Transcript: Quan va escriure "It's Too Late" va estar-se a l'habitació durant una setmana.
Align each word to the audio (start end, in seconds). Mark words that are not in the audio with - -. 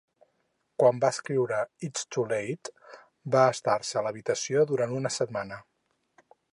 Quan 0.83 1.01
va 1.03 1.11
escriure 1.15 1.59
"It's 1.89 2.07
Too 2.15 2.25
Late" 2.33 2.73
va 3.37 3.45
estar-se 3.59 4.01
a 4.01 4.05
l'habitació 4.09 4.69
durant 4.75 5.01
una 5.03 5.17
setmana. 5.21 5.61